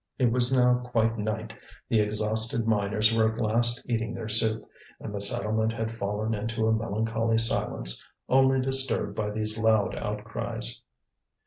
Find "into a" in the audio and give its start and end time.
6.33-6.73